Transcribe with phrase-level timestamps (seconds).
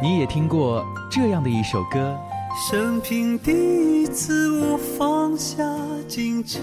[0.00, 2.16] 你也听过这样的一首歌。
[2.70, 3.50] 生平第
[4.02, 5.62] 一次，我放下
[6.08, 6.60] 矜持，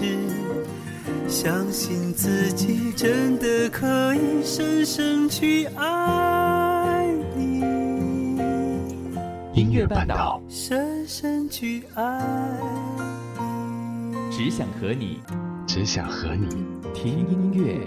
[1.28, 7.60] 相信自己真的可以深深去爱你。
[9.52, 12.22] 音乐半岛，深深去爱
[13.38, 14.16] 你。
[14.30, 15.20] 只想和你，
[15.66, 16.48] 只想和你
[16.94, 17.78] 听音乐，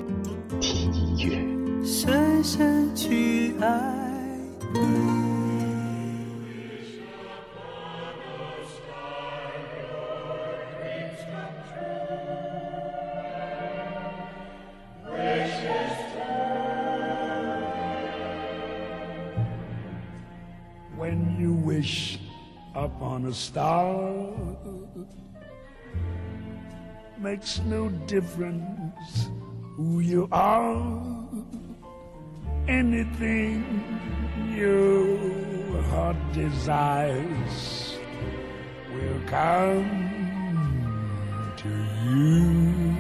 [0.60, 3.96] 听音乐，深深去爱
[4.74, 5.39] 你。
[23.30, 24.34] Upon a star
[27.18, 29.30] makes no difference
[29.76, 31.28] who you are.
[32.68, 33.64] Anything
[34.56, 37.98] your heart desires
[38.94, 39.90] will come
[41.58, 41.70] to
[42.06, 42.96] you.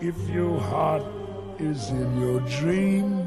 [0.00, 1.04] If your heart
[1.58, 3.17] is in your dream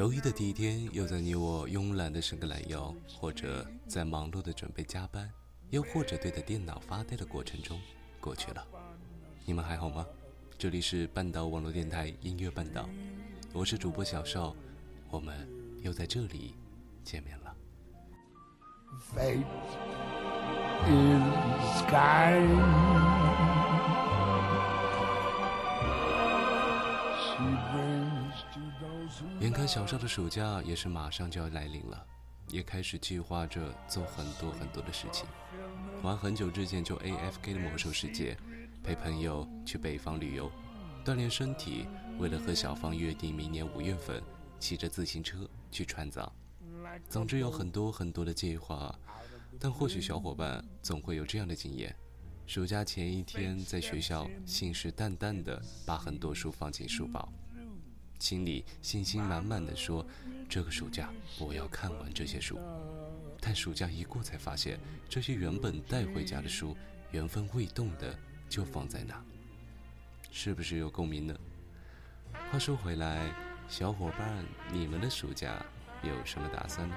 [0.00, 5.30] 周一的第一天，又在你我慵懒的伸个懒腰，或者在忙碌的准备加班，
[5.68, 7.78] 又或者对着电脑发呆的过程中
[8.18, 8.66] 过去了。
[9.44, 10.06] 你们还好吗？
[10.56, 12.88] 这里是半岛网络电台音乐半岛，
[13.52, 14.56] 我是主播小邵，
[15.10, 15.46] 我们
[15.82, 16.54] 又在这里
[17.04, 17.54] 见面了。
[29.40, 32.06] 眼看小邵的暑假也是马上就要来临了，
[32.48, 35.24] 也开始计划着做很多很多的事情，
[36.02, 38.36] 玩很久之前就 AFK 的魔兽世界，
[38.84, 40.52] 陪朋友去北方旅游，
[41.06, 41.86] 锻炼身体，
[42.18, 44.22] 为了和小芳约定明年五月份
[44.58, 46.30] 骑着自行车去川藏。
[47.08, 48.94] 总之有很多很多的计划，
[49.58, 51.96] 但或许小伙伴总会有这样的经验：
[52.46, 57.26] 暑假前一天在学校信誓旦旦地把很多书放进书包。
[58.20, 60.06] 心里信心满满的说
[60.48, 62.60] ：“这个暑假我要看完这些书。”
[63.40, 66.76] 但暑假一过，才发现这些原本带回家的书
[67.10, 68.16] 原封未动的
[68.48, 69.18] 就放在那，
[70.30, 71.34] 是不是有共鸣呢？
[72.52, 73.34] 话说回来，
[73.66, 75.64] 小伙伴，你们的暑假
[76.02, 76.94] 有什么打算呢？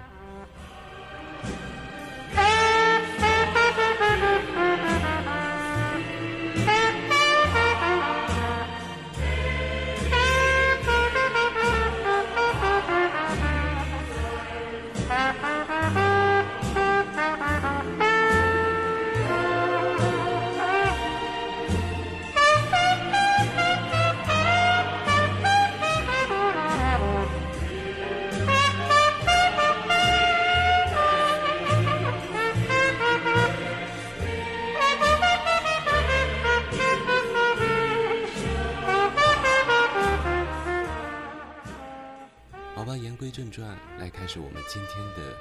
[44.23, 45.33] 开始我们今天的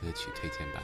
[0.00, 0.80] 歌曲推荐吧。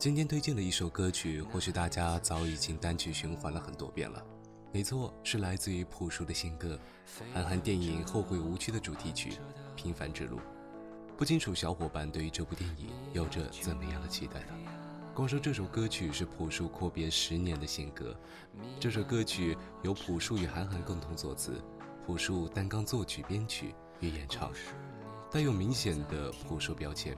[0.00, 4.24] 今天推荐的一首歌曲，或许大家早已经单曲循环了很多遍了。
[4.72, 6.80] 没错，是来自于朴树的新歌，
[7.34, 9.32] 韩寒电影《后会无期》的主题曲
[9.76, 10.38] 《平凡之路》。
[11.18, 14.54] 不清楚小伙伴对于这部电影有着怎么样的期待呢？
[15.14, 18.18] 光说这首歌曲是朴树阔别十年的新歌，
[18.80, 21.62] 这首歌曲由朴树与韩寒共同作词，
[22.06, 24.50] 朴树担纲作曲、编曲与演唱，
[25.30, 27.14] 带有明显的朴树标签。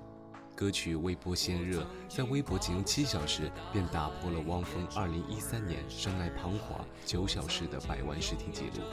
[0.54, 8.84] 歌曲微博先热，在微博仅用七小时便打破了汪峰2013年生来彷徨九小时的百万试听记录，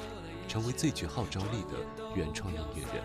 [0.47, 1.77] 成为最具号召力的
[2.15, 3.03] 原创音乐人。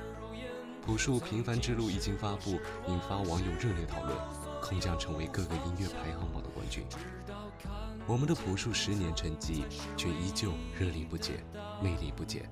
[0.87, 2.59] 朴树《平凡之路》一经发布，
[2.89, 4.17] 引发网友热烈讨论，
[4.63, 6.85] 恐将成为各个音乐排行榜的冠军。
[8.07, 9.65] 我们的朴树十年沉寂，
[9.97, 11.43] 却依旧热力不减，
[11.83, 12.49] 魅力不减。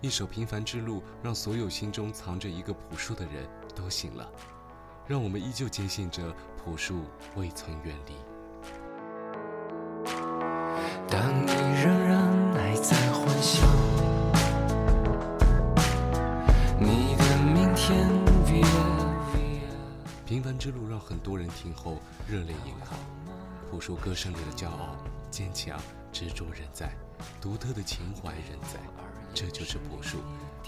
[0.00, 4.28] 一首《平凡之路》，让所有心中藏着一个朴树的人都醒了，
[5.06, 7.02] 让我们依旧坚信着朴树
[7.36, 8.14] 未曾远离。
[11.08, 11.52] 当你
[11.82, 13.68] 仍然还在幻想
[16.78, 17.24] 你的
[17.54, 18.08] 明天
[20.24, 22.98] 平凡之路让很多人听后热泪盈眶。
[23.70, 24.96] 朴树歌声里的骄傲、
[25.30, 25.78] 坚强、
[26.10, 26.90] 执着仍在，
[27.38, 28.80] 独特的情怀仍在，
[29.34, 30.18] 这就是朴树，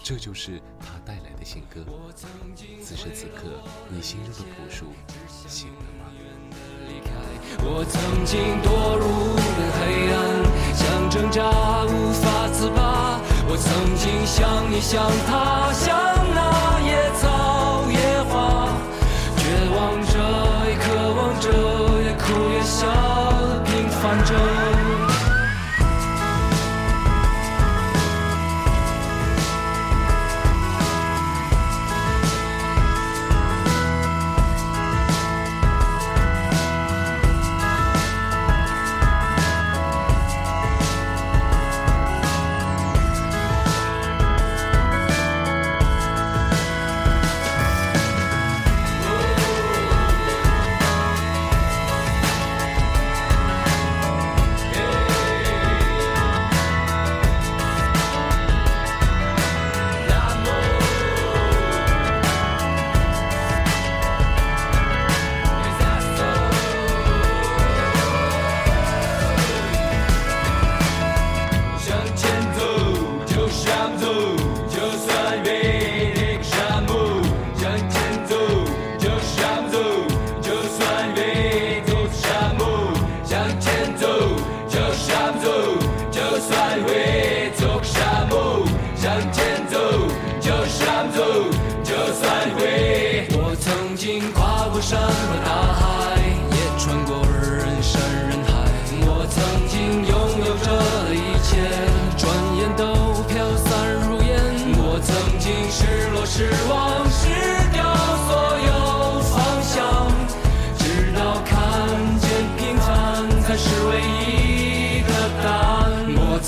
[0.02, 1.85] 这就是他带来的新歌。
[2.82, 4.87] 此时此刻，你心中的朴树
[5.49, 6.05] 醒了吗？
[7.67, 8.67] 我曾经堕
[8.99, 9.05] 入
[9.38, 9.81] 了黑
[10.12, 10.14] 暗，
[10.75, 11.41] 想挣扎
[11.85, 13.20] 无法自拔。
[13.49, 15.87] 我曾经像你，像他，像
[16.35, 18.69] 那野草野花，
[19.38, 20.12] 绝望着，
[20.69, 21.47] 也渴望着，
[22.02, 22.82] 也哭也笑，
[23.64, 24.84] 平凡着。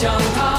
[0.00, 0.49] 想，他，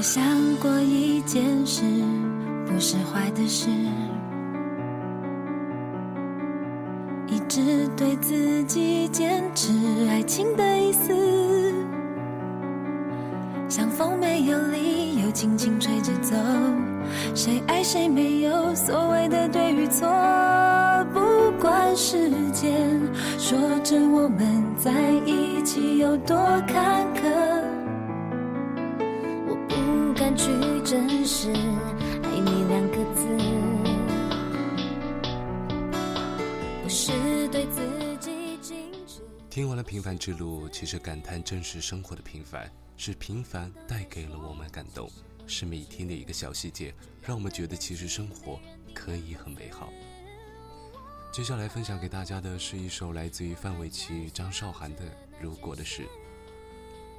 [0.00, 0.24] 我想
[0.56, 1.82] 过一件事，
[2.66, 3.68] 不是坏的事，
[36.90, 37.80] 是对自
[38.18, 38.74] 己矜
[39.06, 39.22] 持。
[39.48, 45.08] 听完了《平凡之路》，其实感叹真实生活的平凡，是平凡带给了我们感动，
[45.46, 46.92] 是每天的一个小细节，
[47.22, 48.58] 让我们觉得其实生活
[48.92, 49.92] 可以很美好。
[51.32, 55.04] 接下来分享给大家的是一首来自于范玮琪、张韶涵的
[55.40, 56.02] 《如果的事》。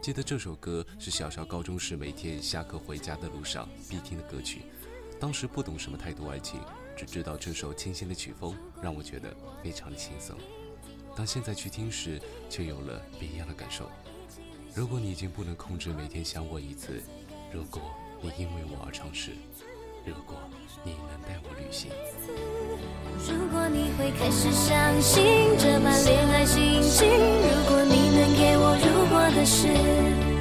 [0.01, 4.63] 记得这首歌是小小高中时每天下课回家的路上必听的歌曲，
[5.17, 6.59] 当时不懂什么太多爱情，
[7.01, 10.38] 只知道这首清新的曲风让我觉得非常的轻松。
[11.15, 13.89] 当现在去听时，却有了不一样的感受。
[14.75, 17.01] 如果你已经不能控制每天想我一次，
[17.51, 17.81] 如果
[18.22, 19.31] 你因为我而尝试，
[20.05, 20.38] 如果
[20.84, 21.89] 你能带我旅行，
[23.27, 30.40] 如果你会开始相信这般恋爱心情，如果你能给我如果的事。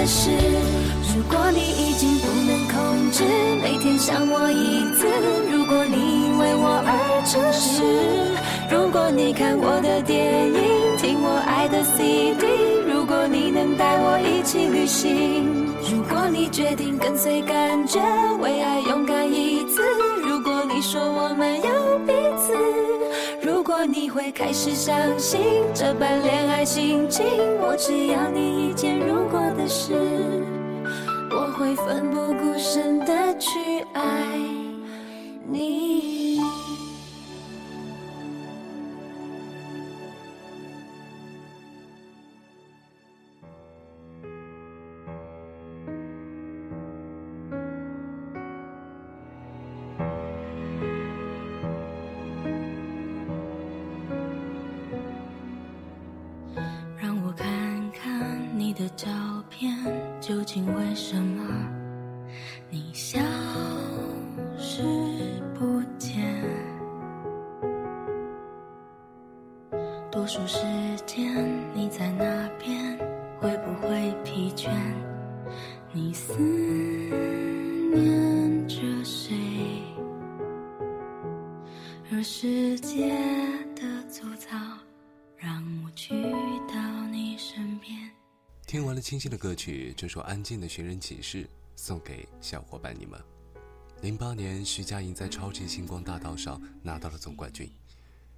[0.00, 0.30] 的事，
[1.14, 3.22] 如果你已经不能控制，
[3.62, 5.06] 每天想我一次，
[5.52, 7.84] 如果你因为我而诚实，
[8.74, 12.46] 如果你看我的电影，听我爱的 CD，
[12.90, 18.00] 如果你能带我一起旅行，如果你决定跟随感觉，
[18.40, 19.82] 为爱勇敢一次，
[20.24, 21.89] 如果你说我们有，
[24.10, 25.40] 会开始相信
[25.72, 27.24] 这般恋爱心情，
[27.60, 29.94] 我只要你一件如果的事。
[31.30, 34.02] 我会奋不顾身的去爱
[35.48, 35.89] 你。
[88.70, 93.20] 听完了清新的歌曲，这首安静的寻人启事送给小伙伴你们。
[94.00, 97.68] 零八年，徐佳莹在《超级星光大道》上拿到了总冠军，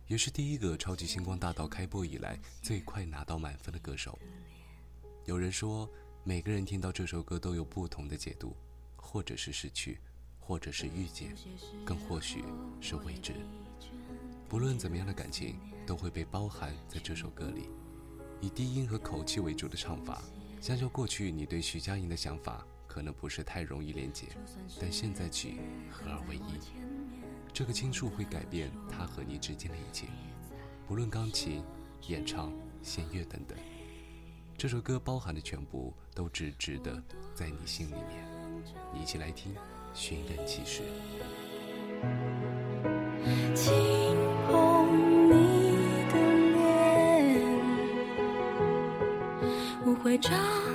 [0.07, 4.19] 也是第一个《超级星光大道》开播以来最快拿到满分的歌手。
[5.27, 5.87] 有人说，
[6.25, 8.57] 每个人听到这首歌都有不同的解读，
[8.97, 9.99] 或者是失去，
[10.41, 11.37] 或者是遇见，
[11.85, 12.43] 更或许
[12.81, 13.35] 是未知。
[14.49, 17.69] 不论怎么样的感情，都会被包含在这首歌里。
[18.43, 20.21] 以低音和口气为主的唱法，
[20.61, 24.27] 相较过去，你对徐佳莹的想法可能不是太容易连接，
[24.81, 26.59] 但现在起合二为一，
[27.53, 30.09] 这个倾诉会改变他和你之间的一切，
[30.89, 31.63] 不论钢琴、
[32.09, 33.57] 演唱、弦乐等等，
[34.59, 37.01] 这首歌包含的全部都只值得
[37.37, 38.27] 在你心里面。
[38.93, 39.55] 一起来听
[39.95, 40.83] 《寻人启事》。
[50.13, 50.72] 会张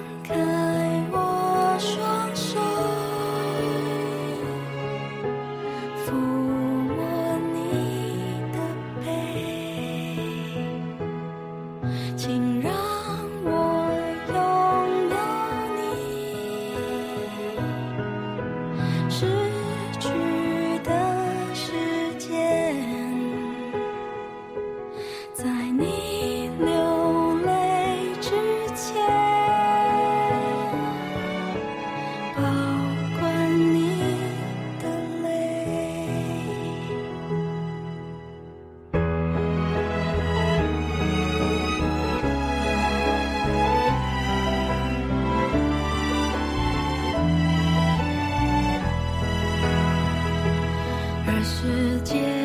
[51.37, 52.36] 这世界。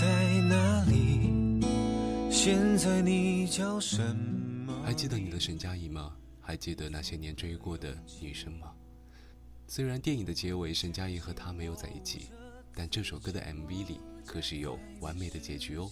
[0.00, 1.60] 在哪里？
[2.28, 4.82] 现在你叫什么？
[4.84, 6.16] 还记得你的沈佳宜吗？
[6.40, 8.72] 还记得那些年追过的女生吗？
[9.68, 12.26] 虽然电影的结尾沈佳宜和他没有在一起，
[12.74, 15.88] 但这首歌的 MV 里可是有完美的结局哦。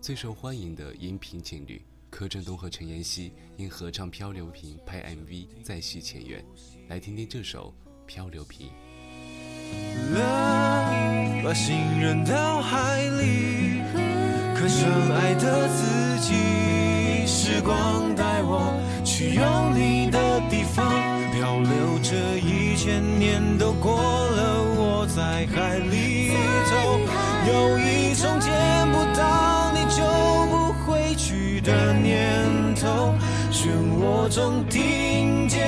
[0.00, 6.44] 最受欢迎的音频情侣柯震东和陈妍希因合唱《漂流瓶》拍 MV 再续前缘，
[6.88, 7.72] 来听听这首
[8.04, 8.68] 《漂流瓶》。
[11.46, 13.80] 把心扔到海里，
[14.56, 17.24] 可深爱的自己。
[17.24, 20.84] 时光带我去有你的地方，
[21.32, 26.32] 漂流这一千年都过了，我在海里
[26.66, 26.98] 头，
[27.46, 28.50] 有一种见
[28.90, 30.02] 不到你就
[30.50, 33.14] 不回去的念头，
[33.52, 33.68] 漩
[34.00, 35.62] 涡中听见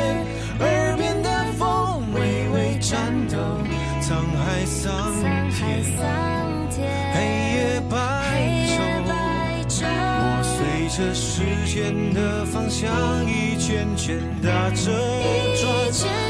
[10.98, 12.90] 着时间的方向
[13.24, 14.90] 一圈圈打着
[15.54, 15.70] 转，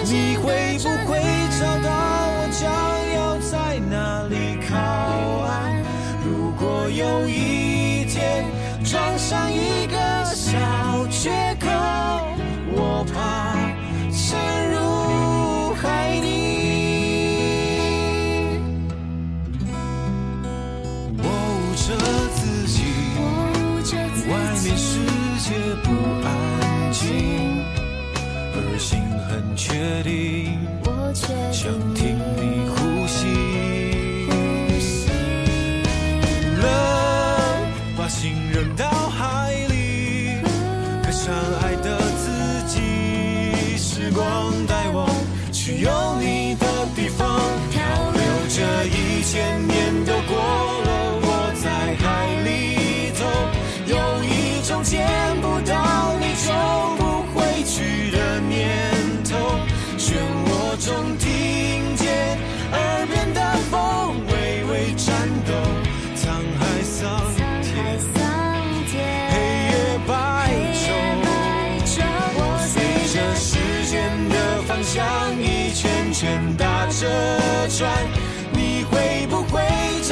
[0.04, 1.18] 你会不会
[1.58, 1.88] 找到
[2.36, 2.68] 我将
[3.14, 4.76] 要在哪里靠
[5.46, 5.82] 岸？
[6.22, 8.44] 如果有一天
[8.84, 9.47] 撞上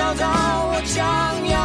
[0.06, 1.55] 找到我将要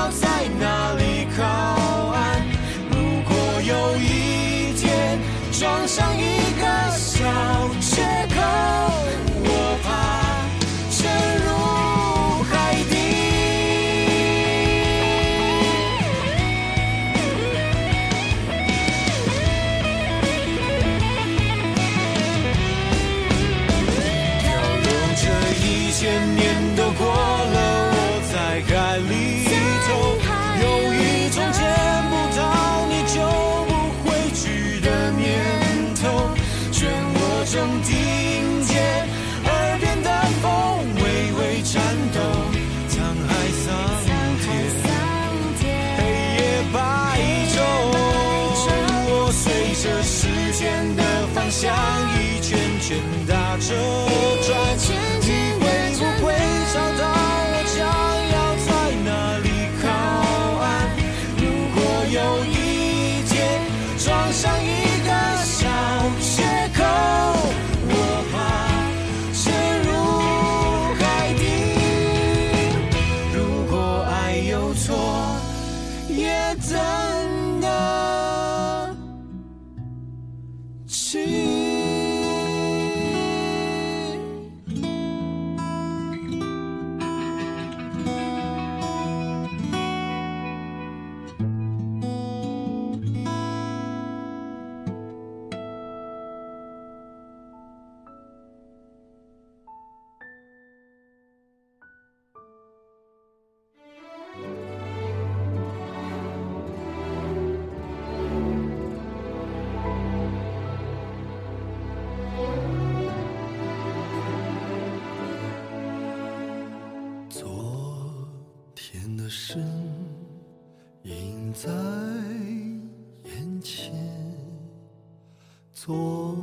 [125.83, 126.37] 昨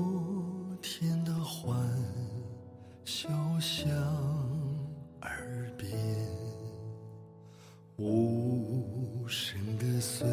[0.82, 1.78] 天的欢
[3.04, 3.28] 笑
[3.60, 3.88] 响
[5.22, 5.96] 耳边，
[7.98, 10.26] 无声的岁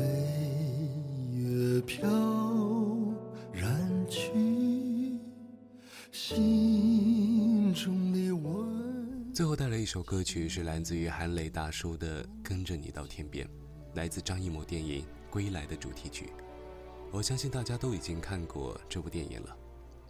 [1.36, 2.10] 月飘
[3.54, 5.20] 然去，
[6.12, 9.32] 心中的温。
[9.36, 13.46] 最后带来一首歌曲，是来自于韩磊大叔的《跟着你到天边》，
[13.94, 16.32] 来自张艺谋电影《归来》的主题曲。
[17.12, 19.56] 我相信大家都已经看过这部电影了。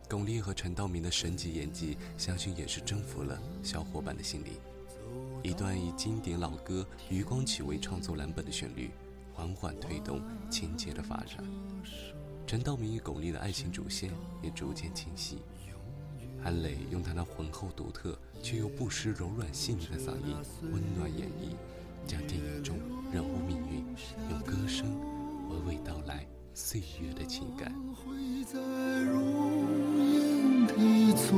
[0.10, 4.54] 巩俐和陈道明的神级演技，相信也是征服了小伙伴的心灵。
[5.44, 8.90] 一段以经典老歌《余光曲》为创作蓝本的旋律，
[9.34, 11.44] 缓缓推动情节的发展。
[12.48, 15.40] 陈道明与巩俐的爱情主线也逐渐清晰。
[16.44, 20.36] 韩磊用他那浑厚独特却又不失柔软细腻的嗓音，
[20.72, 21.56] 温暖演绎，
[22.08, 22.78] 将电影中
[23.12, 23.84] 人物命运
[24.30, 24.88] 用歌声
[25.50, 27.70] 娓娓道来岁月的情感。
[27.94, 28.58] 会在
[29.02, 29.68] 容
[30.10, 30.74] 颜的
[31.18, 31.38] 昨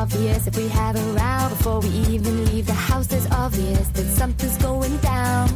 [0.00, 3.12] obvious if we have a row before we even leave the house.
[3.12, 5.48] It's obvious that something's going down.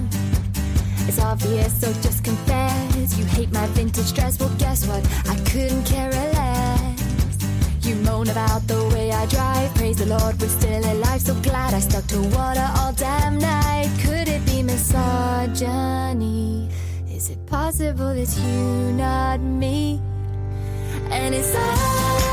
[1.08, 4.38] It's obvious, so just confess you hate my vintage dress.
[4.38, 5.02] Well, guess what?
[5.30, 7.86] I couldn't care less.
[7.86, 9.74] You moan about the way I drive.
[9.76, 11.22] Praise the Lord, we're still alive.
[11.22, 13.88] So glad I stuck to water all damn night.
[14.02, 16.18] Could it be misogyny?
[17.10, 20.02] Is it possible it's you, not me?
[21.10, 22.23] And it's obvious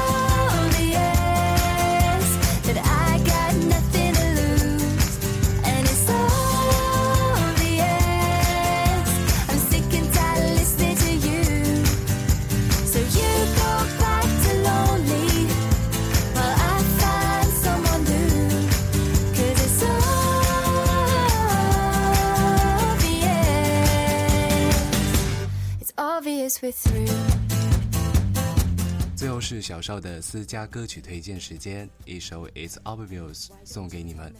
[29.14, 34.34] 最后是小邵的私家歌曲推荐时间，一首《It's Obvious》送给你们。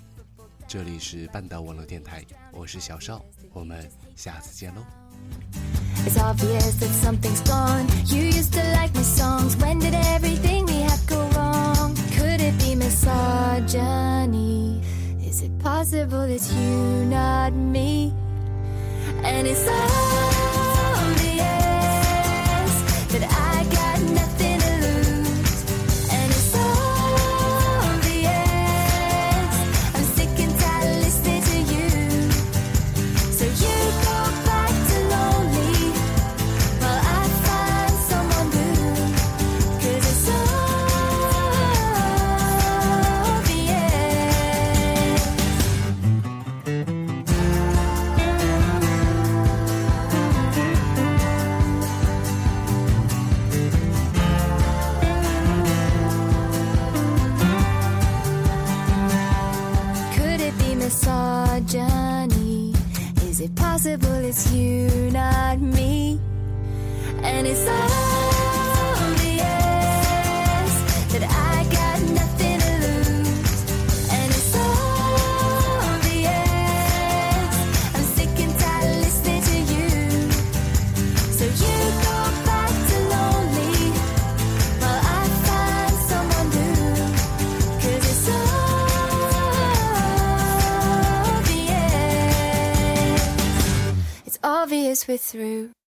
[0.66, 4.82] 这里是半岛网络电台，我是小邵，我们下次见喽。
[6.04, 7.87] It's obvious that something's gone.
[8.06, 9.54] You used to like my songs.
[9.56, 11.94] When did everything we had go wrong?
[12.16, 14.82] Could it be misogyny?
[15.24, 18.12] Is it possible it's you, not me?
[19.22, 20.29] And it's obvious
[95.31, 95.71] Through.